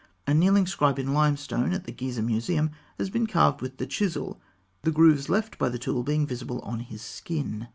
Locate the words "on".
6.61-6.79